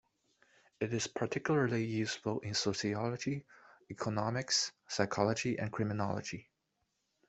It 0.79 0.91
is 0.95 1.05
particularly 1.05 1.83
useful 1.85 2.39
in 2.39 2.55
sociology, 2.55 3.45
economics, 3.91 4.71
psychology, 4.87 5.59
and 5.59 5.71
criminology. 5.71 6.49